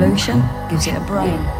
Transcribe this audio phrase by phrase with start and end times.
[0.00, 1.59] Evolution gives it a brain.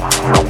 [0.00, 0.49] 好。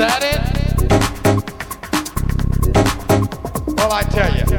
[0.00, 0.40] that it?
[3.76, 4.49] Well, I tell you.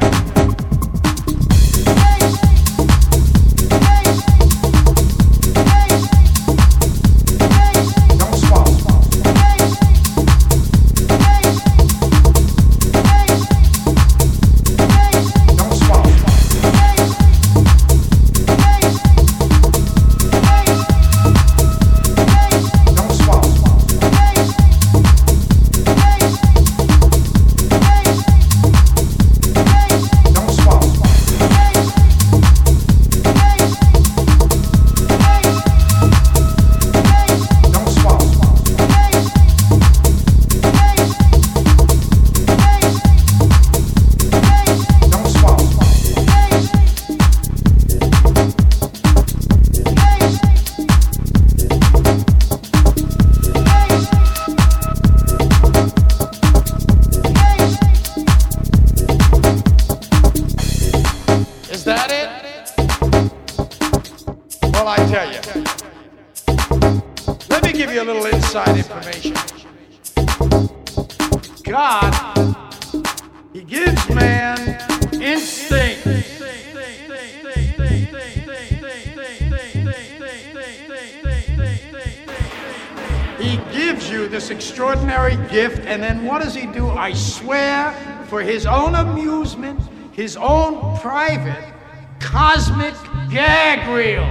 [91.02, 91.74] private
[92.20, 92.94] cosmic
[93.28, 94.24] gag reel.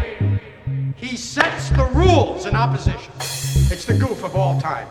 [0.96, 3.12] He sets the rules in opposition.
[3.20, 4.88] It's the goof of all time.